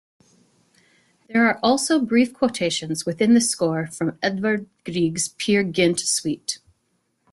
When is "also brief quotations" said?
1.61-3.05